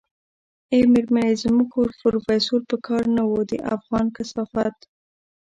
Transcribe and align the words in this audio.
ای 0.71 0.81
مېرمنې 0.93 1.33
زموږ 1.41 1.69
خو 1.73 1.81
پروفيسر 2.01 2.59
په 2.69 2.77
کار 2.85 3.03
و 3.07 3.11
نه 3.17 3.23
دا 3.49 3.57
افغان 3.75 4.05
کثافت. 4.17 4.77